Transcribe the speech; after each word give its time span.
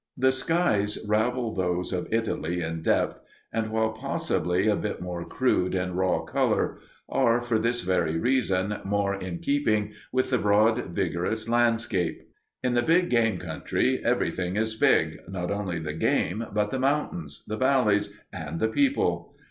The 0.17 0.31
skies 0.31 0.97
rival 1.07 1.53
those 1.53 1.93
of 1.93 2.11
Italy 2.11 2.63
in 2.63 2.81
depth, 2.81 3.21
and, 3.53 3.69
while 3.69 3.91
possibly 3.91 4.67
a 4.67 4.75
bit 4.75 4.99
more 4.99 5.23
crude 5.23 5.75
in 5.75 5.93
raw 5.93 6.21
color, 6.23 6.79
are, 7.07 7.39
for 7.39 7.59
this 7.59 7.83
very 7.83 8.17
reason, 8.17 8.77
more 8.83 9.13
in 9.13 9.37
keeping 9.37 9.93
with 10.11 10.31
the 10.31 10.39
broad, 10.39 10.87
vigorous 10.95 11.47
landscape. 11.47 12.27
In 12.63 12.73
the 12.73 12.81
big 12.81 13.11
game 13.11 13.37
country 13.37 14.01
everything 14.03 14.55
is 14.55 14.73
big 14.73 15.19
not 15.29 15.51
only 15.51 15.77
the 15.77 15.93
game, 15.93 16.47
but 16.51 16.71
the 16.71 16.79
mountains, 16.79 17.43
the 17.45 17.55
valleys, 17.57 18.11
and 18.33 18.59
the 18.59 18.69
people. 18.69 19.37